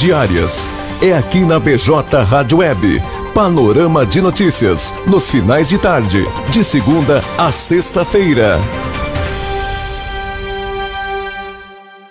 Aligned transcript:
diárias. 0.00 0.68
É 1.02 1.12
aqui 1.12 1.40
na 1.40 1.60
BJ 1.60 2.24
Rádio 2.24 2.58
Web. 2.58 3.02
Panorama 3.34 4.06
de 4.06 4.22
notícias, 4.22 4.94
nos 5.06 5.30
finais 5.30 5.68
de 5.68 5.78
tarde, 5.78 6.24
de 6.50 6.64
segunda 6.64 7.22
a 7.36 7.52
sexta-feira. 7.52 8.58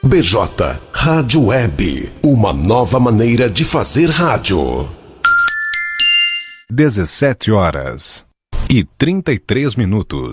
BJ 0.04 0.80
Rádio 0.94 1.48
Web, 1.48 2.12
uma 2.24 2.54
nova 2.54 3.00
maneira 3.00 3.50
de 3.50 3.66
fazer 3.66 4.10
rádio. 4.12 4.88
17 6.72 7.52
horas 7.52 8.24
e 8.70 8.84
33 8.84 9.76
minutos. 9.76 10.30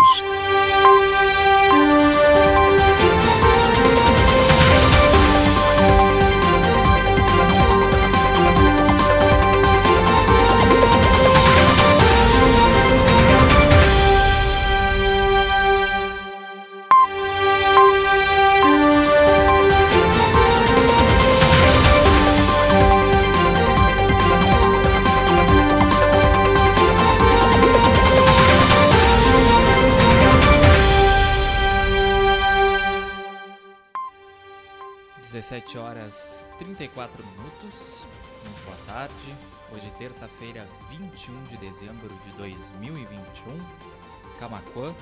Camacuã, 44.39 44.95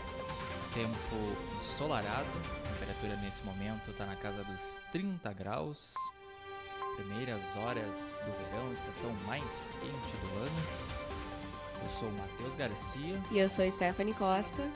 tempo 0.73 1.37
ensolarado. 1.61 2.27
A 2.65 2.69
temperatura 2.73 3.17
nesse 3.17 3.45
momento 3.45 3.91
está 3.91 4.07
na 4.07 4.17
casa 4.17 4.43
dos 4.45 4.81
30 4.93 5.31
graus. 5.33 5.95
Primeiras 6.97 7.57
horas 7.57 8.21
do 8.25 8.33
verão, 8.33 8.73
estação 8.73 9.13
mais 9.27 9.75
quente 9.81 10.17
do 10.17 10.39
ano. 10.39 10.63
Eu 11.83 11.91
sou 11.91 12.09
o 12.09 12.13
Matheus 12.13 12.55
Garcia. 12.55 13.21
E 13.31 13.39
eu 13.39 13.49
sou 13.49 13.69
Stephanie 13.71 14.15
Costa. 14.15 14.71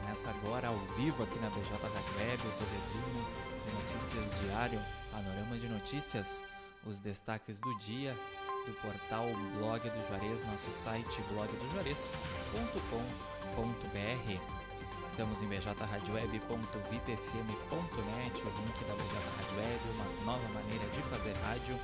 Começa 0.00 0.30
agora 0.30 0.68
ao 0.68 0.78
vivo 0.96 1.22
aqui 1.22 1.38
na 1.40 1.50
BJ 1.50 1.72
Rádio 1.72 2.16
Web, 2.18 2.46
o 2.46 2.52
teu 2.52 2.66
resumo 2.68 3.26
de 3.64 3.72
notícias 3.74 4.40
diário, 4.40 4.80
panorama 5.10 5.58
de 5.58 5.68
notícias, 5.68 6.40
os 6.86 6.98
destaques 6.98 7.58
do 7.58 7.76
dia 7.78 8.16
do 8.66 8.72
portal 8.80 9.26
Blog 9.56 9.80
do 9.80 10.08
Juarez, 10.08 10.44
nosso 10.44 10.72
site 10.72 11.20
blogdojuarez.com.br. 11.22 13.37
Estamos 15.18 15.42
em 15.42 15.48
bjradioweb.vipfm.net, 15.48 18.42
o 18.42 18.50
link 18.60 18.84
da 18.84 18.94
BJ 18.94 19.18
Rádio 19.36 19.56
Web, 19.56 19.80
uma 19.94 20.04
nova 20.32 20.48
maneira 20.54 20.86
de 20.86 21.02
fazer 21.02 21.34
rádio, 21.42 21.76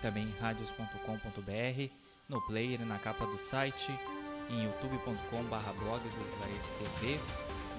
também 0.00 0.32
radios.com.br, 0.40 1.90
no 2.28 2.40
player, 2.46 2.86
na 2.86 2.96
capa 3.00 3.26
do 3.26 3.36
site, 3.38 3.90
em 4.48 4.66
youtube.com.br 4.66 5.72
blog 5.80 6.00
do 6.00 6.38
Juarez 6.38 6.72
TV, 6.78 7.18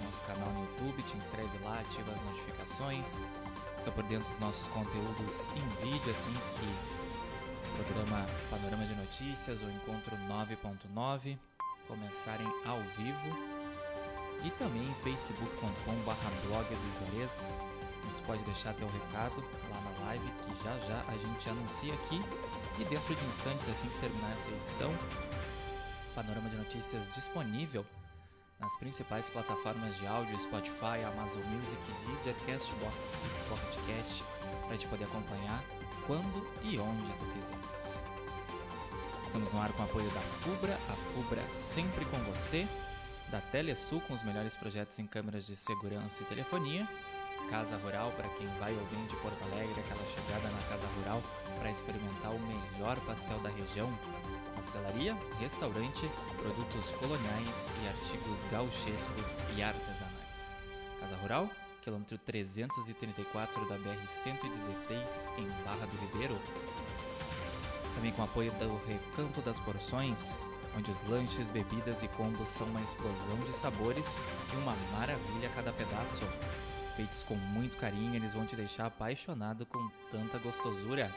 nosso 0.04 0.22
canal 0.24 0.50
no 0.50 0.66
YouTube, 0.66 1.02
te 1.04 1.16
inscreve 1.16 1.58
lá, 1.64 1.80
ativa 1.80 2.12
as 2.12 2.22
notificações, 2.24 3.22
fica 3.78 3.94
por 3.94 4.04
dentro 4.04 4.30
dos 4.30 4.40
nossos 4.40 4.68
conteúdos 4.68 5.48
em 5.56 5.64
vídeo, 5.90 6.12
assim 6.12 6.34
que 6.34 6.68
programa 7.78 8.26
Panorama 8.50 8.86
de 8.86 8.94
Notícias, 8.96 9.62
o 9.62 9.72
Encontro 9.72 10.18
9.9 10.18 11.38
começarem 11.88 12.48
ao 12.66 12.82
vivo. 12.98 13.58
E 14.44 14.52
também 14.52 14.84
em 14.84 14.94
facebook.com.br 15.04 16.48
blog 16.48 16.66
do 16.66 17.12
Juarez, 17.12 17.56
tu 18.18 18.24
pode 18.24 18.44
deixar 18.44 18.74
teu 18.76 18.88
recado 18.88 19.44
lá 19.70 19.82
na 19.82 20.06
live 20.06 20.32
que 20.44 20.64
já 20.64 20.78
já 20.88 21.04
a 21.08 21.18
gente 21.18 21.50
anuncia 21.50 21.94
aqui. 21.94 22.20
E 22.80 22.86
dentro 22.86 23.16
de 23.16 23.26
instantes 23.26 23.70
assim 23.70 23.90
que 23.90 24.00
terminar 24.00 24.32
essa 24.34 24.50
edição, 24.50 24.94
Panorama 26.14 26.50
de 26.50 26.58
Notícias 26.58 27.10
disponível 27.12 27.86
nas 28.60 28.76
principais 28.78 29.30
plataformas 29.30 29.96
de 29.98 30.08
áudio, 30.08 30.40
Spotify, 30.40 31.04
Amazon 31.06 31.44
Music, 31.44 32.06
Deezer, 32.06 32.36
Castbox 32.46 33.20
e 33.24 33.50
Pocket 33.50 33.76
Cast, 33.86 34.24
para 34.68 34.78
te 34.78 34.88
poder 34.88 35.04
acompanhar 35.06 35.64
quando 36.06 36.48
e 36.64 36.80
onde 36.80 37.14
tu 37.14 37.26
quiseres. 37.34 37.97
Estamos 39.38 39.54
no 39.54 39.62
ar 39.62 39.72
com 39.74 39.84
o 39.84 39.86
apoio 39.86 40.10
da 40.10 40.20
FUBRA, 40.20 40.74
a 40.90 40.96
FUBRA 41.14 41.48
sempre 41.52 42.04
com 42.06 42.18
você, 42.24 42.68
da 43.30 43.40
Telesul 43.40 44.02
com 44.02 44.16
os 44.16 44.24
melhores 44.24 44.56
projetos 44.56 44.98
em 44.98 45.06
câmeras 45.06 45.46
de 45.46 45.56
segurança 45.56 46.24
e 46.24 46.26
telefonia, 46.26 46.88
Casa 47.48 47.78
Rural 47.78 48.12
para 48.14 48.28
quem 48.30 48.48
vai 48.60 48.74
ou 48.74 48.84
vem 48.88 49.06
de 49.06 49.16
Porto 49.18 49.40
Alegre, 49.44 49.80
aquela 49.80 50.04
chegada 50.08 50.50
na 50.50 50.62
Casa 50.68 50.88
Rural 50.98 51.22
para 51.60 51.70
experimentar 51.70 52.32
o 52.32 52.40
melhor 52.40 53.00
pastel 53.02 53.38
da 53.42 53.50
região, 53.50 53.88
pastelaria, 54.56 55.16
restaurante, 55.40 56.10
produtos 56.42 56.90
coloniais 56.94 57.72
e 57.84 57.88
artigos 57.90 58.44
gauchescos 58.46 59.44
e 59.56 59.62
artesanais. 59.62 60.58
Casa 61.00 61.16
Rural, 61.18 61.48
quilômetro 61.84 62.18
334 62.18 63.70
da 63.70 63.78
BR-116 63.78 65.30
em 65.38 65.48
Barra 65.64 65.86
do 65.86 65.98
Ribeiro. 65.98 66.36
Também 67.98 68.12
com 68.12 68.22
apoio 68.22 68.52
do 68.52 68.78
Recanto 68.86 69.42
das 69.42 69.60
Porções, 69.60 70.38
onde 70.78 70.92
os 70.92 71.02
lanches, 71.10 71.50
bebidas 71.50 72.04
e 72.04 72.08
combos 72.10 72.48
são 72.48 72.68
uma 72.68 72.82
explosão 72.82 73.40
de 73.44 73.52
sabores 73.54 74.22
e 74.54 74.58
uma 74.58 74.76
maravilha 74.92 75.50
a 75.50 75.54
cada 75.54 75.74
pedaço. 75.74 76.22
Feitos 76.96 77.24
com 77.24 77.34
muito 77.34 77.76
carinho, 77.78 78.14
eles 78.14 78.34
vão 78.34 78.46
te 78.46 78.56
deixar 78.56 78.86
apaixonado 78.86 79.66
com 79.66 79.90
tanta 80.12 80.38
gostosura. 80.38 81.12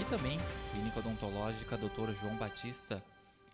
E 0.00 0.04
também 0.06 0.40
Clínica 0.72 0.98
Odontológica 0.98 1.76
Dr. 1.76 2.10
João 2.20 2.34
Batista. 2.34 3.00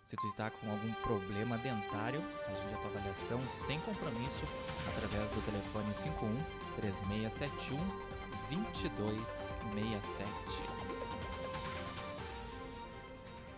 Se 0.07 0.15
tu 0.15 0.25
está 0.27 0.49
com 0.49 0.71
algum 0.71 0.93
problema 1.03 1.57
dentário, 1.57 2.23
agende 2.45 2.73
a 2.73 2.77
tua 2.77 2.91
avaliação 2.91 3.41
sem 3.49 3.77
compromisso 3.81 4.45
através 4.87 5.29
do 5.31 5.41
telefone 5.41 5.93
51 5.93 6.33
3671 6.77 7.77
2267. 8.49 10.29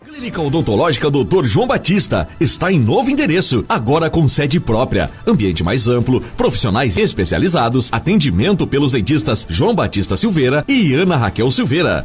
Clínica 0.04 0.40
Odontológica 0.40 1.08
Dr. 1.08 1.44
João 1.44 1.68
Batista 1.68 2.26
está 2.40 2.72
em 2.72 2.80
novo 2.80 3.08
endereço, 3.08 3.64
agora 3.68 4.10
com 4.10 4.28
sede 4.28 4.58
própria, 4.58 5.08
ambiente 5.24 5.62
mais 5.62 5.86
amplo, 5.86 6.20
profissionais 6.36 6.96
especializados, 6.96 7.92
atendimento 7.92 8.66
pelos 8.66 8.90
dentistas 8.90 9.46
João 9.48 9.72
Batista 9.72 10.16
Silveira 10.16 10.64
e 10.66 10.94
Ana 10.94 11.16
Raquel 11.16 11.48
Silveira. 11.52 12.04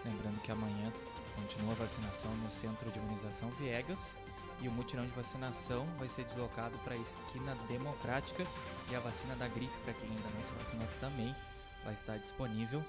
Lembrando 0.04 0.42
que 0.42 0.52
amanhã 0.52 0.92
continua 1.34 1.72
a 1.72 1.76
vacinação 1.76 2.30
no 2.36 2.50
Centro 2.50 2.90
de 2.90 2.98
Imunização 2.98 3.48
Viegas 3.52 4.18
e 4.60 4.68
o 4.68 4.70
mutirão 4.70 5.06
de 5.06 5.12
vacinação 5.12 5.86
vai 5.98 6.10
ser 6.10 6.26
deslocado 6.26 6.76
para 6.80 6.92
a 6.92 6.98
esquina 6.98 7.54
democrática 7.66 8.46
e 8.90 8.94
a 8.94 9.00
vacina 9.00 9.34
da 9.36 9.48
gripe, 9.48 9.72
para 9.84 9.94
quem 9.94 10.10
ainda 10.10 10.28
não 10.36 10.42
se 10.42 10.52
vacinou 10.52 10.86
também, 11.00 11.34
vai 11.82 11.94
estar 11.94 12.18
disponível 12.18 12.84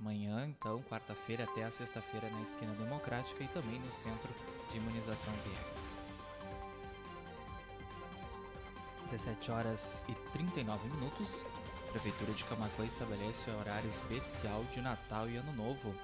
amanhã, 0.00 0.46
então, 0.46 0.82
quarta-feira 0.82 1.44
até 1.44 1.64
a 1.64 1.70
sexta-feira 1.70 2.28
na 2.30 2.42
esquina 2.42 2.72
democrática 2.74 3.42
e 3.42 3.48
também 3.48 3.78
no 3.80 3.92
Centro 3.92 4.28
de 4.70 4.76
Imunização 4.76 5.32
Viegas. 5.44 5.98
17 9.04 9.50
horas 9.50 10.04
e 10.08 10.14
39 10.32 10.88
minutos. 10.88 11.44
A 11.88 11.92
Prefeitura 11.92 12.32
de 12.32 12.44
Camacuã 12.44 12.84
estabelece 12.84 13.50
o 13.50 13.58
horário 13.58 13.88
especial 13.88 14.64
de 14.72 14.80
Natal 14.80 15.28
e 15.28 15.36
Ano 15.36 15.52
Novo. 15.52 15.94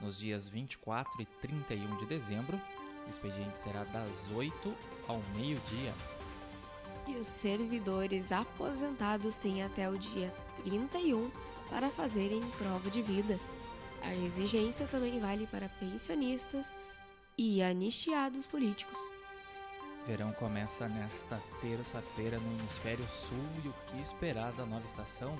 Nos 0.00 0.18
dias 0.18 0.48
24 0.48 1.20
e 1.20 1.26
31 1.26 1.96
de 1.96 2.06
dezembro, 2.06 2.60
o 3.06 3.10
expediente 3.10 3.58
será 3.58 3.84
das 3.84 4.12
8 4.32 4.74
ao 5.08 5.20
meio-dia. 5.34 5.92
E 7.06 7.16
os 7.16 7.26
servidores 7.26 8.32
aposentados 8.32 9.38
têm 9.38 9.62
até 9.62 9.90
o 9.90 9.98
dia 9.98 10.32
31 10.62 11.30
para 11.70 11.90
fazerem 11.90 12.40
prova 12.58 12.90
de 12.90 13.02
vida. 13.02 13.38
A 14.02 14.14
exigência 14.14 14.86
também 14.86 15.18
vale 15.18 15.46
para 15.46 15.68
pensionistas 15.68 16.74
e 17.38 17.62
anistiados 17.62 18.46
políticos. 18.46 18.98
Verão 20.06 20.32
começa 20.32 20.86
nesta 20.86 21.42
terça-feira 21.60 22.38
no 22.38 22.58
hemisfério 22.58 23.08
sul 23.08 23.46
e 23.64 23.68
o 23.68 23.74
que 23.86 24.00
esperar 24.00 24.52
da 24.52 24.66
nova 24.66 24.84
estação? 24.84 25.34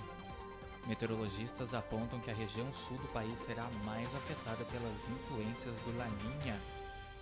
Meteorologistas 0.87 1.75
apontam 1.75 2.21
que 2.21 2.31
a 2.31 2.35
região 2.35 2.73
sul 2.73 2.97
do 2.99 3.09
país 3.09 3.39
será 3.41 3.69
mais 3.85 4.15
afetada 4.15 4.65
pelas 4.65 5.09
influências 5.09 5.77
do 5.83 5.97
Laninha. 5.97 6.59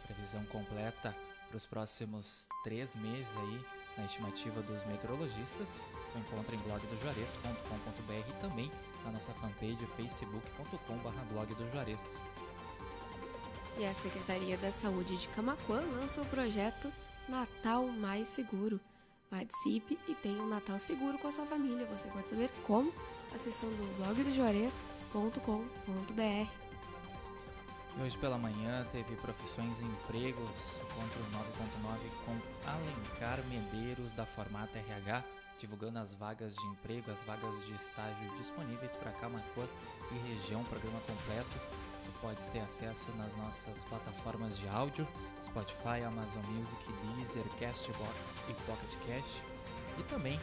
Previsão 0.06 0.44
completa 0.46 1.14
para 1.52 1.58
os 1.58 1.66
próximos 1.66 2.49
três 2.64 2.96
meses 2.96 3.28
aí 3.37 3.60
na 3.99 4.06
estimativa 4.06 4.62
dos 4.62 4.82
meteorologistas. 4.87 5.82
Tu 6.10 6.19
encontra 6.19 6.56
em 6.56 6.58
blogdojuarez.com.br 6.60 8.31
e 8.31 8.32
também 8.40 8.72
na 9.04 9.12
nossa 9.12 9.34
fanpage 9.34 9.87
facebook.com.br 9.94 11.25
blog 11.31 11.54
do 11.54 11.70
Juarez. 11.70 12.22
E 13.78 13.84
a 13.84 13.93
Secretaria 13.93 14.56
da 14.56 14.72
Saúde 14.72 15.19
de 15.19 15.28
Camacuã 15.28 15.81
lança 15.81 16.22
o 16.22 16.26
projeto 16.26 16.90
Natal 17.28 17.87
Mais 17.87 18.28
Seguro. 18.28 18.81
Participe 19.28 19.98
e 20.08 20.14
tenha 20.14 20.43
um 20.43 20.48
Natal 20.48 20.81
seguro 20.81 21.19
com 21.19 21.28
a 21.28 21.32
sua 21.32 21.44
família. 21.44 21.84
Você 21.87 22.08
pode 22.08 22.31
saber 22.31 22.48
como 22.66 22.94
acessando 23.34 23.76
blogdojuarez.com.br. 23.98 26.62
E 27.94 28.03
hoje 28.03 28.17
pela 28.17 28.39
manhã 28.39 28.87
teve 28.91 29.15
profissões 29.17 29.81
e 29.81 29.85
empregos, 29.85 30.81
encontro 30.83 31.21
9.9 31.31 31.99
com 32.25 32.69
Alencar 32.69 33.44
Medeiros 33.47 34.15
da 34.15 34.25
Formata 34.25 34.79
RH, 34.79 35.23
divulgando 35.59 35.99
as 35.99 36.15
vagas 36.15 36.55
de 36.55 36.67
emprego, 36.69 37.11
as 37.11 37.23
vagas 37.23 37.67
de 37.67 37.75
estágio 37.75 38.37
disponíveis 38.39 38.97
para 38.97 39.12
Camacuã 39.12 39.67
e 40.11 40.15
região, 40.33 40.65
programa 40.65 41.00
completo. 41.00 41.59
Tu 42.05 42.12
podes 42.21 42.47
ter 42.47 42.61
acesso 42.61 43.12
nas 43.12 43.37
nossas 43.37 43.85
plataformas 43.85 44.59
de 44.59 44.67
áudio, 44.69 45.06
Spotify, 45.43 46.03
Amazon 46.06 46.43
Music, 46.47 46.83
Deezer, 47.17 47.44
Castbox 47.61 48.44
e 48.49 48.55
Pocket 48.65 48.97
Cast, 49.06 49.43
e 49.99 50.03
também 50.05 50.41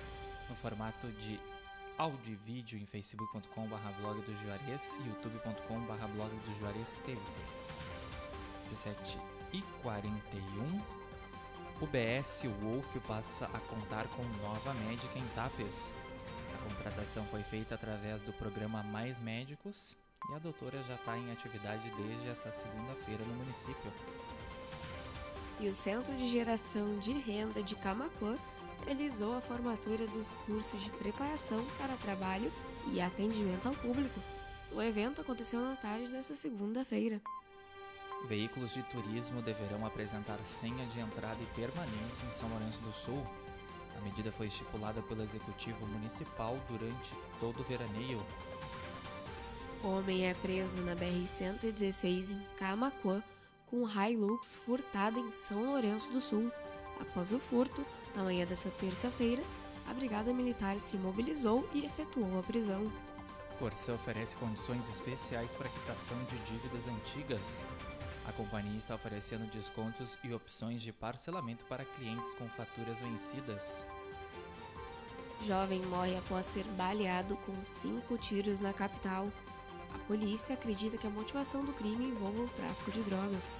no 0.48 0.56
formato 0.56 1.07
de 1.13 1.40
áudio 2.00 2.31
e 2.31 2.36
vídeo 2.38 2.80
em 2.80 2.86
facebook.com.br 2.86 3.75
blog 4.00 4.22
do 4.22 4.34
Juarez 4.42 4.98
e 5.04 5.10
youtube.com.br 5.10 6.07
blog 6.16 6.34
do 6.34 6.57
Juarez 6.57 6.98
TV. 7.06 7.19
17 8.69 9.19
e 9.51 9.62
41 9.84 10.81
o 11.81 11.88
BS 11.88 12.44
Wolf 12.62 12.86
passa 13.06 13.48
a 13.48 13.60
contar 13.60 14.07
com 14.07 14.24
nova 14.42 14.74
médica 14.86 15.19
em 15.19 15.28
Tapes. 15.36 15.94
A 16.54 16.69
contratação 16.69 17.25
foi 17.25 17.44
feita 17.44 17.75
através 17.75 18.24
do 18.24 18.31
programa 18.31 18.81
Mais 18.81 19.19
Médicos 19.19 19.98
e 20.30 20.36
a 20.36 20.40
doutora 20.40 20.81
já 20.84 20.96
está 20.96 21.18
em 21.18 21.31
atividade 21.34 21.90
desde 21.98 22.30
essa 22.30 22.50
segunda-feira 22.50 23.25
no 23.25 23.34
município. 23.34 23.92
E 25.60 25.68
o 25.68 25.74
Centro 25.74 26.16
de 26.16 26.30
Geração 26.30 26.98
de 27.00 27.12
Renda 27.12 27.62
de 27.62 27.75
Camacuã 27.75 28.38
realizou 28.85 29.35
a 29.35 29.41
formatura 29.41 30.07
dos 30.07 30.35
cursos 30.45 30.81
de 30.81 30.89
preparação 30.91 31.65
para 31.77 31.95
trabalho 31.97 32.51
e 32.91 32.99
atendimento 33.01 33.67
ao 33.67 33.75
público. 33.75 34.19
O 34.71 34.81
evento 34.81 35.21
aconteceu 35.21 35.59
na 35.61 35.75
tarde 35.75 36.11
dessa 36.11 36.35
segunda-feira. 36.35 37.21
Veículos 38.27 38.73
de 38.73 38.83
turismo 38.83 39.41
deverão 39.41 39.85
apresentar 39.85 40.39
senha 40.43 40.85
de 40.87 40.99
entrada 40.99 41.41
e 41.41 41.55
permanência 41.55 42.25
em 42.25 42.31
São 42.31 42.49
Lourenço 42.49 42.81
do 42.81 42.91
Sul. 42.91 43.25
A 43.97 44.01
medida 44.01 44.31
foi 44.31 44.47
estipulada 44.47 45.01
pelo 45.01 45.23
Executivo 45.23 45.85
Municipal 45.87 46.57
durante 46.67 47.11
todo 47.39 47.61
o 47.61 47.63
veraneio. 47.63 48.23
Homem 49.83 50.27
é 50.27 50.33
preso 50.33 50.81
na 50.81 50.95
BR-116 50.95 52.31
em 52.31 52.57
Camacuã 52.57 53.23
com 53.65 53.87
Hilux 53.87 54.55
furtada 54.55 55.19
em 55.19 55.31
São 55.31 55.65
Lourenço 55.65 56.11
do 56.11 56.19
Sul. 56.19 56.51
Após 57.00 57.31
o 57.31 57.40
furto, 57.40 57.86
na 58.16 58.24
manhã 58.24 58.46
dessa 58.46 58.69
terça-feira, 58.69 59.42
a 59.88 59.94
Brigada 59.94 60.34
Militar 60.34 60.80
se 60.80 60.98
mobilizou 60.98 61.68
e 61.74 61.86
efetuou 61.86 62.40
a 62.40 62.44
prisão. 62.44 62.92
Corsã 63.58 63.94
oferece 63.96 64.36
condições 64.38 64.88
especiais 64.88 65.56
para 65.56 65.70
quitação 65.70 66.18
de 66.25 66.38
dívidas 66.39 66.88
antigas. 66.88 67.65
A 68.25 68.32
companhia 68.32 68.77
está 68.77 68.96
oferecendo 68.96 69.50
descontos 69.51 70.18
e 70.24 70.34
opções 70.34 70.82
de 70.82 70.94
parcelamento 70.94 71.65
para 71.65 71.84
clientes 71.84 72.34
com 72.36 72.48
faturas 72.50 73.00
vencidas. 73.00 73.86
Jovem 75.46 75.82
morre 75.88 76.18
após 76.18 76.46
ser 76.46 76.63
baleado 76.77 77.36
com 77.38 77.53
cinco 77.63 78.18
tiros 78.18 78.62
na 78.62 78.74
capital. 78.74 79.32
A 79.94 79.98
polícia 80.00 80.53
acredita 80.53 80.98
que 80.98 81.08
a 81.08 81.10
motivação 81.10 81.63
do 81.63 81.74
crime 81.74 82.10
envolva 82.10 82.44
o 82.44 82.50
tráfico 82.50 82.91
de 82.91 83.01
drogas. 83.01 83.53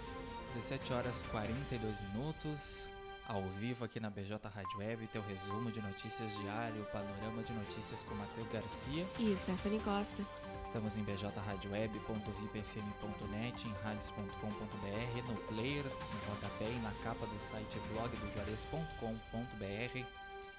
17 0.54 0.94
horas 0.94 1.24
42 1.32 1.96
minutos, 2.14 2.88
ao 3.30 3.42
vivo 3.60 3.86
aqui 3.86 4.00
na 4.00 4.10
BJ 4.10 4.40
Rádio 4.44 4.80
Web, 4.80 5.06
teu 5.08 5.22
resumo 5.22 5.72
de 5.72 5.80
notícias 5.80 6.36
diário, 6.40 6.84
panorama 6.86 7.44
de 7.44 7.54
notícias 7.54 8.02
com 8.02 8.16
Matheus 8.16 8.50
Garcia. 8.50 9.08
E 9.20 9.38
Stephanie 9.38 9.80
Costa. 9.82 10.26
Estamos 10.64 10.98
em 10.98 11.04
bjradioweb.vipfm.net, 11.04 13.68
em 13.68 13.74
radios.com.br, 13.84 15.22
no 15.28 15.36
player, 15.48 15.86
no 15.86 16.20
rodapé 16.28 16.72
e 16.72 16.80
na 16.82 16.92
capa 17.04 17.28
do 17.28 17.40
site 17.40 17.80
blogdojuarez.com.br, 17.94 20.04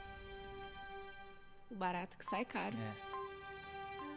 O 1.71 1.75
barato 1.75 2.17
que 2.17 2.25
sai 2.25 2.45
caro. 2.45 2.75
É. 2.77 3.09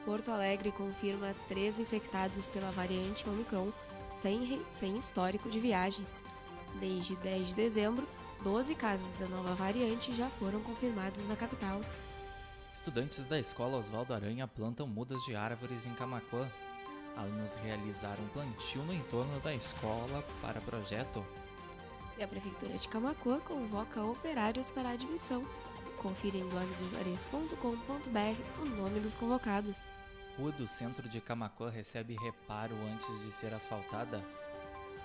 Porto 0.05 0.31
Alegre 0.31 0.73
confirma 0.73 1.35
três 1.47 1.79
infectados 1.79 2.49
pela 2.49 2.71
variante 2.73 3.29
Omicron 3.29 3.71
sem, 4.07 4.65
sem 4.71 4.97
histórico 4.97 5.49
de 5.49 5.61
viagens. 5.61 6.25
Desde 6.81 7.15
10 7.17 7.49
de 7.49 7.55
dezembro, 7.55 8.09
12 8.43 8.75
casos 8.75 9.15
da 9.15 9.27
nova 9.27 9.55
variante 9.55 10.15
já 10.15 10.29
foram 10.31 10.61
confirmados 10.61 11.27
na 11.27 11.37
capital. 11.37 11.81
Estudantes 12.73 13.27
da 13.27 13.39
escola 13.39 13.77
Oswaldo 13.77 14.15
Aranha 14.15 14.49
plantam 14.49 14.87
mudas 14.87 15.23
de 15.23 15.37
árvores 15.37 15.87
em 15.87 15.95
Camaquã. 15.95 16.51
Alunos 17.16 17.54
realizaram 17.57 18.25
plantio 18.33 18.83
no 18.85 18.95
entorno 18.95 19.40
da 19.40 19.54
escola 19.54 20.25
para 20.40 20.61
projeto. 20.61 21.25
E 22.19 22.23
a 22.23 22.28
Prefeitura 22.28 22.76
de 22.76 22.88
Camacuã 22.88 23.40
convoca 23.40 24.02
operários 24.02 24.71
para 24.71 24.90
a 24.90 24.92
admissão. 24.92 25.47
Confira 25.99 26.37
em 26.37 26.49
blogdojuarez.com.br 26.49 28.61
o 28.61 28.64
nome 28.64 29.00
dos 29.00 29.14
convocados. 29.14 29.87
Rua 30.37 30.52
do 30.52 30.66
centro 30.66 31.09
de 31.09 31.21
Camaquã 31.21 31.71
recebe 31.71 32.16
reparo 32.16 32.75
antes 32.92 33.23
de 33.23 33.31
ser 33.31 33.52
asfaltada. 33.52 34.25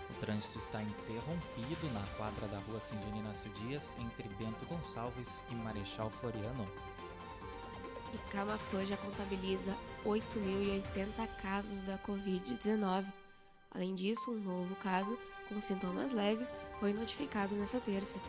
O 0.09 0.13
trânsito 0.19 0.57
está 0.57 0.81
interrompido 0.81 1.91
na 1.93 2.01
quadra 2.15 2.47
da 2.47 2.59
rua 2.59 2.79
Cindina 2.79 3.17
Inácio 3.17 3.51
Dias, 3.51 3.95
entre 3.99 4.29
Bento 4.35 4.65
Gonçalves 4.65 5.43
e 5.51 5.55
Marechal 5.55 6.09
Floriano. 6.09 6.67
E 8.13 8.17
Camacuã 8.29 8.85
já 8.85 8.97
contabiliza 8.97 9.75
8.080 10.05 11.27
casos 11.41 11.83
da 11.83 11.97
Covid-19. 11.97 13.05
Além 13.71 13.93
disso, 13.95 14.31
um 14.31 14.39
novo 14.39 14.75
caso 14.75 15.17
com 15.47 15.59
sintomas 15.61 16.13
leves 16.13 16.55
foi 16.79 16.93
notificado 16.93 17.55
nesta 17.55 17.79
terça. 17.79 18.19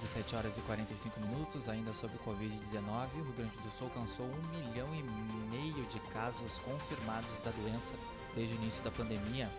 17 0.00 0.36
horas 0.36 0.58
e 0.58 0.60
45 0.62 1.20
minutos, 1.20 1.68
ainda 1.68 1.92
sobre 1.92 2.16
o 2.16 2.20
Covid-19, 2.20 3.08
o 3.14 3.22
Rio 3.22 3.32
Grande 3.32 3.56
do 3.58 3.70
Sul 3.70 3.86
alcançou 3.88 4.26
um 4.26 4.42
milhão 4.48 4.94
e 4.94 5.02
meio 5.02 5.86
de 5.86 6.00
casos 6.12 6.58
confirmados 6.60 7.40
da 7.40 7.50
doença 7.52 7.94
desde 8.34 8.54
o 8.54 8.56
início 8.56 8.82
da 8.82 8.90
pandemia. 8.90 9.50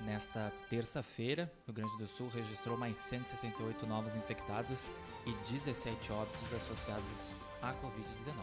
Nesta 0.00 0.52
terça-feira, 0.68 1.52
o 1.62 1.66
Rio 1.66 1.74
Grande 1.74 1.98
do 1.98 2.08
Sul 2.08 2.28
registrou 2.28 2.76
mais 2.76 2.98
168 2.98 3.86
novos 3.86 4.16
infectados 4.16 4.90
e 5.26 5.32
17 5.50 6.12
óbitos 6.12 6.52
associados 6.52 7.40
à 7.62 7.72
Covid-19. 7.74 8.34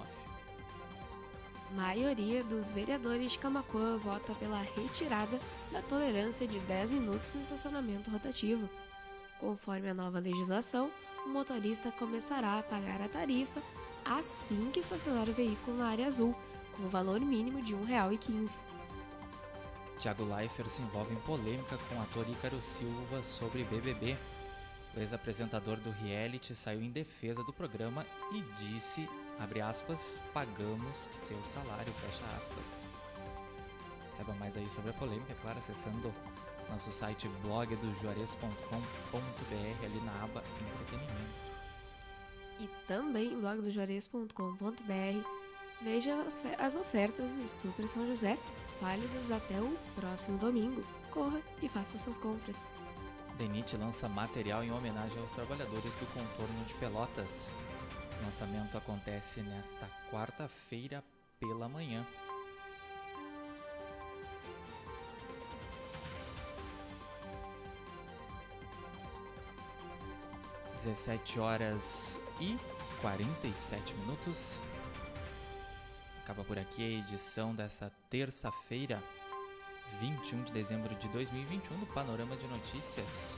maioria 1.75 2.43
dos 2.43 2.71
vereadores 2.71 3.33
de 3.33 3.39
Camacuã 3.39 3.97
vota 3.97 4.33
pela 4.36 4.62
retirada 4.62 5.39
da 5.71 5.81
tolerância 5.81 6.47
de 6.47 6.59
10 6.59 6.91
minutos 6.91 7.36
no 7.36 7.41
estacionamento 7.41 8.09
rotativo. 8.09 8.69
Conforme 9.39 9.89
a 9.89 9.93
nova 9.93 10.19
legislação, 10.19 10.91
o 11.25 11.29
motorista 11.29 11.91
começará 11.91 12.59
a 12.59 12.63
pagar 12.63 13.01
a 13.01 13.09
tarifa 13.09 13.62
assim 14.05 14.71
que 14.71 14.79
estacionar 14.79 15.29
o 15.29 15.33
veículo 15.33 15.77
na 15.77 15.89
área 15.89 16.07
azul, 16.07 16.33
com 16.75 16.83
o 16.83 16.89
valor 16.89 17.19
mínimo 17.19 17.62
de 17.62 17.75
R$ 17.75 17.81
1,15. 17.81 18.57
Thiago 20.00 20.24
Leifert 20.24 20.69
se 20.69 20.81
envolve 20.81 21.13
em 21.13 21.19
polêmica 21.19 21.77
com 21.89 21.95
o 21.95 22.01
ator 22.01 22.29
Ícaro 22.29 22.62
Silva 22.62 23.24
sobre 23.24 23.63
BBB. 23.63 24.15
O 24.98 25.00
ex-apresentador 25.00 25.77
do 25.77 25.92
reality 25.92 26.56
saiu 26.56 26.82
em 26.82 26.89
defesa 26.89 27.44
do 27.44 27.54
programa 27.54 28.04
e 28.32 28.42
disse, 28.56 29.08
aspas, 29.63 30.20
pagamos 30.34 31.08
seu 31.12 31.39
salário. 31.46 31.94
Saiba 34.16 34.34
mais 34.39 34.58
aí 34.58 34.68
sobre 34.72 34.89
a 34.89 34.94
polêmica, 34.94 35.34
é 35.34 35.36
claro, 35.36 35.60
acessando 35.60 36.12
nosso 36.68 36.92
site 36.92 37.27
blogdojuarez.com.br 37.44 39.86
ali 39.86 40.01
na 40.01 40.24
aba 40.24 40.44
entretenimento. 40.60 41.38
E 42.60 42.68
também 42.88 43.39
blogdojuarez.com.br 43.39 45.30
veja 45.84 46.25
as 46.58 46.75
ofertas 46.75 47.38
do 47.38 47.48
Super 47.48 47.88
São 47.88 48.08
José, 48.08 48.36
válidas 48.82 49.30
até 49.30 49.62
o 49.62 49.77
próximo 49.96 50.39
domingo. 50.39 50.84
Corra 51.12 51.39
e 51.62 51.70
faça 51.70 52.00
suas 52.00 52.18
compras. 52.18 52.68
DENIT 53.38 53.77
lança 53.77 54.10
material 54.10 54.63
em 54.63 54.72
homenagem 54.72 55.20
aos 55.20 55.32
trabalhadores 55.32 55.94
do 55.96 56.06
contorno 56.12 56.65
de 56.65 56.74
Pelotas. 56.75 57.51
O 58.20 58.25
lançamento 58.25 58.75
acontece 58.75 59.41
nesta 59.41 59.88
quarta-feira 60.12 61.03
pela 61.39 61.70
manhã. 61.70 62.06
Dezessete 70.74 71.39
horas 71.39 72.24
e 72.39 72.58
47 73.01 73.94
minutos. 73.96 74.60
Acaba 76.24 76.44
por 76.44 76.58
aqui 76.58 76.84
a 76.84 77.00
edição 77.00 77.53
dessa 77.53 77.91
terça-feira, 78.10 79.01
21 80.00 80.44
de 80.44 80.53
dezembro 80.53 80.94
de 80.96 81.08
2021 81.08 81.79
do 81.79 81.88
Panorama 81.88 82.36
de 82.36 82.46
Notícias. 82.48 83.36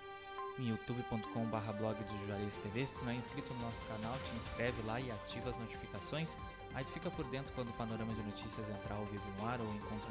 em 0.60 0.70
youtube.com.br 0.70 1.74
blog 1.78 2.04
do 2.04 2.26
Juarez 2.26 2.56
TV. 2.58 2.88
Se 2.88 2.96
tu 2.96 3.06
não 3.06 3.12
é 3.12 3.16
inscrito 3.16 3.54
no 3.54 3.62
nosso 3.62 3.86
canal, 3.86 4.18
te 4.20 4.36
inscreve 4.36 4.82
lá 4.84 5.00
e 5.02 5.12
ativa 5.12 5.50
as 5.50 5.58
notificações. 5.58 6.38
Aí 6.74 6.86
tu 6.86 6.92
fica 6.92 7.12
por 7.12 7.26
dentro 7.26 7.54
quando 7.54 7.70
o 7.70 7.74
Panorama 7.74 8.14
de 8.14 8.24
Notícias 8.24 8.70
entrar 8.70 8.96
ao 8.96 9.06
vivo 9.06 9.30
no 9.38 9.46
ar 9.46 9.60
ou 9.60 9.68
Encontro 9.74 10.10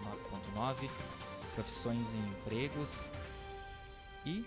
9.9, 0.55 0.91
profissões 1.55 2.13
e 2.13 2.17
empregos 2.17 3.11
e 4.29 4.45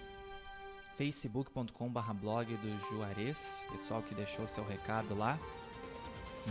facebook.com.br 0.98 2.14
blog 2.14 2.56
do 2.58 2.90
Juarez, 2.90 3.64
pessoal 3.72 4.04
que 4.04 4.14
deixou 4.14 4.48
seu 4.48 4.64
recado 4.64 5.16
lá. 5.16 5.40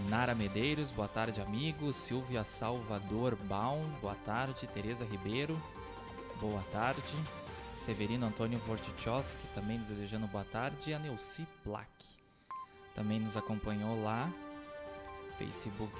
Nara 0.09 0.35
Medeiros, 0.35 0.91
boa 0.91 1.09
tarde 1.09 1.41
amigos. 1.41 1.97
Silvia 1.97 2.45
Salvador 2.45 3.37
Baum, 3.37 3.89
boa 4.01 4.17
tarde. 4.25 4.67
Tereza 4.69 5.05
Ribeiro, 5.05 5.61
boa 6.41 6.63
tarde. 6.73 7.17
Severino 7.81 8.27
Antônio 8.27 8.59
Vortichowski, 8.61 9.47
também 9.55 9.79
nos 9.79 9.87
desejando 9.87 10.27
boa 10.27 10.45
tarde. 10.45 10.91
E 10.91 10.95
a 10.95 10.99
Neuci 10.99 11.47
Plack, 11.65 11.89
também 12.95 13.21
nos 13.21 13.37
acompanhou 13.37 14.03
lá. 14.03 14.31
Facebook 15.39 15.93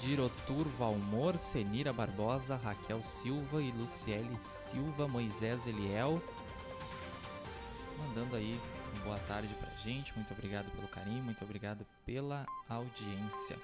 Dirotur 0.00 0.66
Valmor, 0.78 1.38
Senira 1.38 1.92
Barbosa, 1.92 2.56
Raquel 2.56 3.02
Silva 3.02 3.62
e 3.62 3.70
Luciele 3.70 4.38
Silva, 4.38 5.08
Moisés 5.08 5.66
Eliel. 5.66 6.22
Mandando 7.98 8.36
aí 8.36 8.60
uma 8.92 9.04
boa 9.04 9.18
tarde 9.20 9.54
pra 9.54 9.70
gente. 9.82 10.14
Muito 10.14 10.32
obrigado 10.32 10.70
pelo 10.72 10.88
carinho, 10.88 11.22
muito 11.22 11.42
obrigado 11.44 11.86
pela 12.04 12.46
audiência. 12.68 13.58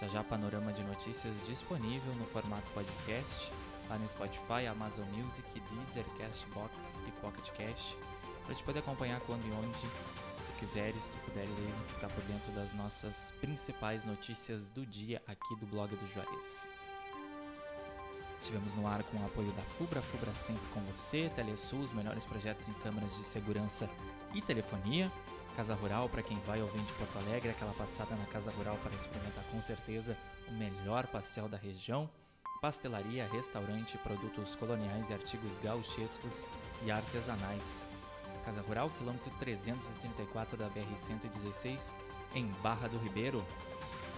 Já 0.00 0.08
já 0.08 0.24
Panorama 0.24 0.72
de 0.72 0.82
Notícias 0.82 1.34
disponível 1.46 2.12
no 2.14 2.24
formato 2.26 2.68
podcast, 2.72 3.52
lá 3.88 3.96
no 3.96 4.08
Spotify, 4.08 4.66
Amazon 4.68 5.06
Music, 5.12 5.48
Deezer, 5.70 6.04
Castbox 6.18 7.04
e 7.06 7.10
Pocket 7.20 7.48
Cast, 7.52 7.96
pra 8.44 8.54
te 8.54 8.64
poder 8.64 8.80
acompanhar 8.80 9.20
quando 9.20 9.46
e 9.46 9.52
onde 9.52 9.86
quiseres, 10.54 11.04
tu 11.08 11.18
puder 11.18 11.46
ler 11.46 11.74
e 11.86 11.92
ficar 11.92 12.08
por 12.08 12.22
dentro 12.24 12.50
das 12.52 12.72
nossas 12.72 13.32
principais 13.40 14.04
notícias 14.04 14.68
do 14.68 14.86
dia 14.86 15.22
aqui 15.26 15.54
do 15.56 15.66
blog 15.66 15.94
do 15.94 16.06
Juarez. 16.12 16.68
Estivemos 18.40 18.74
no 18.74 18.86
ar 18.86 19.02
com 19.04 19.16
o 19.16 19.24
apoio 19.24 19.50
da 19.52 19.62
FUBRA, 19.62 20.02
FUBRA 20.02 20.34
sempre 20.34 20.66
com 20.74 20.80
você, 20.80 21.30
Telesul, 21.34 21.80
os 21.80 21.92
melhores 21.92 22.24
projetos 22.24 22.68
em 22.68 22.74
câmeras 22.74 23.16
de 23.16 23.24
segurança 23.24 23.88
e 24.34 24.42
telefonia. 24.42 25.10
Casa 25.56 25.74
Rural, 25.74 26.08
para 26.08 26.22
quem 26.22 26.38
vai 26.40 26.60
ouvir 26.60 26.82
de 26.82 26.92
Porto 26.94 27.16
Alegre, 27.18 27.50
aquela 27.50 27.72
passada 27.72 28.14
na 28.16 28.26
Casa 28.26 28.50
Rural 28.50 28.76
para 28.82 28.94
experimentar 28.94 29.44
com 29.50 29.62
certeza 29.62 30.16
o 30.48 30.52
melhor 30.52 31.06
pastel 31.06 31.48
da 31.48 31.56
região. 31.56 32.10
Pastelaria, 32.60 33.26
restaurante, 33.28 33.96
produtos 33.98 34.54
coloniais 34.56 35.10
e 35.10 35.14
artigos 35.14 35.58
gauchescos 35.60 36.48
e 36.84 36.90
artesanais. 36.90 37.84
Casa 38.44 38.60
Rural, 38.60 38.90
quilômetro 38.90 39.30
334 39.38 40.56
da 40.56 40.68
BR-116, 40.68 41.94
em 42.34 42.46
Barra 42.62 42.88
do 42.88 42.98
Ribeiro. 42.98 43.44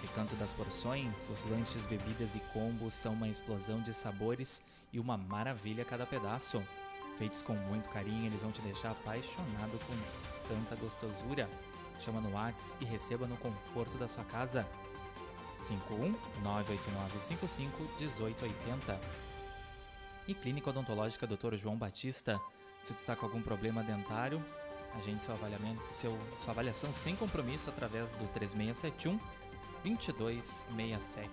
Recanto 0.03 0.35
das 0.37 0.53
Porções, 0.53 1.31
os 1.31 1.45
lanches, 1.45 1.87
bebidas 1.87 2.35
e 2.35 2.41
combos 2.53 2.95
são 2.95 3.13
uma 3.13 3.29
explosão 3.29 3.81
de 3.81 3.95
sabores 3.95 4.63
e 4.93 4.99
uma 4.99 5.17
maravilha 5.17 5.83
a 5.83 5.87
cada 5.87 6.05
pedaço. 6.05 6.63
Feitos 7.19 7.41
com 7.41 7.55
muito 7.55 7.89
carinho, 7.89 8.27
eles 8.27 8.43
vão 8.43 8.53
te 8.53 8.61
deixar 8.63 8.91
apaixonado 8.91 9.79
com 9.87 10.49
tanta 10.49 10.75
gostosura. 10.77 11.49
Chama 12.01 12.21
no 12.21 12.35
Whats 12.35 12.77
e 12.81 12.85
receba 12.85 13.27
no 13.27 13.37
conforto 13.37 13.97
da 13.97 14.09
sua 14.09 14.25
casa. 14.25 14.67
51 15.59 16.15
98955 16.43 17.83
1880. 17.99 19.01
E 20.29 20.35
Clínica 20.35 20.71
Odontológica 20.71 21.27
Dr. 21.27 21.55
João 21.55 21.77
Batista. 21.77 22.41
Se 22.87 22.93
você 22.93 23.01
está 23.01 23.17
com 23.17 23.27
algum 23.27 23.43
problema 23.43 23.83
dentário, 23.83 24.41
agende 24.97 25.25
seu 25.25 25.35
avaliamento, 25.35 25.81
seu, 25.91 26.17
sua 26.39 26.53
avaliação 26.53 26.89
sem 26.95 27.17
compromisso 27.17 27.69
através 27.69 28.13
do 28.13 28.29
3671 28.33 29.19
2267. 29.83 31.29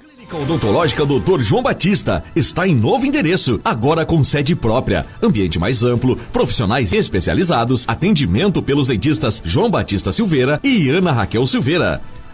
Clínica 0.00 0.36
Odontológica 0.36 1.04
Dr. 1.04 1.40
João 1.40 1.64
Batista 1.64 2.22
está 2.36 2.66
em 2.66 2.76
novo 2.76 3.06
endereço, 3.06 3.60
agora 3.64 4.06
com 4.06 4.22
sede 4.22 4.54
própria, 4.54 5.04
ambiente 5.20 5.58
mais 5.58 5.82
amplo, 5.82 6.16
profissionais 6.32 6.92
especializados, 6.92 7.84
atendimento 7.88 8.62
pelos 8.62 8.86
dentistas 8.86 9.42
João 9.44 9.68
Batista 9.68 10.12
Silveira 10.12 10.60
e 10.62 10.88
Ana 10.90 11.10
Raquel 11.10 11.44
Silveira. 11.44 12.00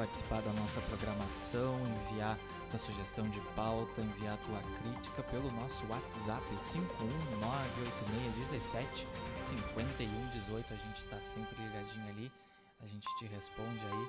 Participar 0.00 0.40
da 0.40 0.52
nossa 0.54 0.80
programação, 0.80 1.78
enviar 1.86 2.38
tua 2.70 2.78
sugestão 2.78 3.28
de 3.28 3.38
pauta, 3.54 4.00
enviar 4.00 4.38
tua 4.38 4.62
crítica 4.80 5.22
pelo 5.24 5.52
nosso 5.52 5.86
WhatsApp 5.88 6.42
5198617 6.56 9.06
5118. 9.44 10.72
A 10.72 10.76
gente 10.76 11.00
está 11.00 11.20
sempre 11.20 11.54
ligadinho 11.62 12.08
ali, 12.08 12.32
a 12.82 12.86
gente 12.86 13.06
te 13.18 13.26
responde 13.26 13.78
aí 13.78 14.08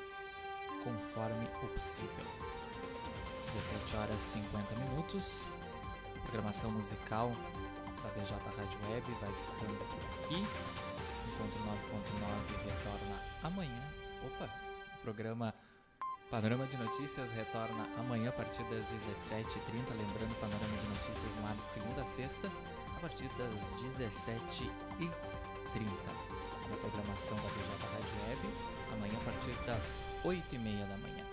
conforme 0.81 1.45
o 1.61 1.67
possível. 1.67 2.25
17 3.53 3.97
horas 3.97 4.21
50 4.21 4.73
minutos. 4.75 5.45
Programação 6.23 6.71
musical 6.71 7.33
da 8.01 8.07
BJ 8.11 8.33
Rádio 8.33 8.79
Web 8.89 9.11
vai 9.19 9.33
ficando 9.33 9.77
por 9.89 9.99
aqui. 10.23 10.47
Encontro 11.27 11.59
9.9 11.59 12.55
retorna 12.63 13.19
amanhã. 13.43 13.83
Opa, 14.25 14.47
programa 15.03 15.53
Panorama 16.31 16.65
de 16.65 16.77
Notícias 16.77 17.29
retorna 17.33 17.89
amanhã 17.99 18.29
a 18.29 18.31
partir 18.31 18.63
das 18.63 18.87
17h30. 18.87 19.89
Lembrando, 19.89 20.33
Panorama 20.39 20.77
de 20.81 20.87
Notícias 20.87 21.35
no 21.35 21.45
ar 21.45 21.53
de 21.55 21.67
segunda 21.67 22.03
a 22.03 22.05
sexta, 22.05 22.49
a 22.95 22.99
partir 23.01 23.27
das 23.37 23.51
17h30. 23.99 24.71
Na 26.69 26.77
programação 26.77 27.35
da 27.35 27.43
BJ 27.43 27.67
Rádio 27.91 28.29
Web, 28.29 28.39
amanhã 28.93 29.17
a 29.19 29.25
partir 29.25 29.51
das 29.65 30.01
8h30 30.23 30.87
da 30.87 30.97
manhã. 30.99 31.25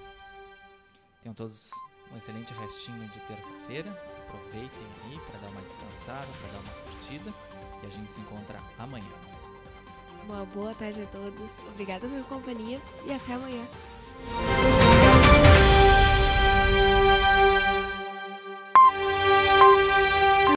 Tenham 1.23 1.35
todos 1.35 1.71
um 2.13 2.17
excelente 2.17 2.53
restinho 2.55 3.09
de 3.11 3.21
terça-feira. 3.21 3.91
Aproveitem 4.27 4.89
aí 5.05 5.21
para 5.31 5.39
dar 5.39 5.51
uma 5.51 5.63
descansada, 5.63 6.27
para 6.41 6.53
dar 6.55 6.59
uma 6.59 6.73
curtida. 6.91 7.33
E 7.85 7.87
a 7.87 7.91
gente 7.91 8.13
se 8.13 8.21
encontra 8.21 8.61
amanhã. 8.77 9.07
Uma 10.25 10.45
boa 10.47 10.75
tarde 10.75 11.03
a 11.03 11.07
todos. 11.07 11.61
Obrigada 11.69 12.09
pela 12.09 12.25
companhia 12.25 12.81
e 13.07 13.13
até 13.13 13.35
amanhã. 13.35 13.65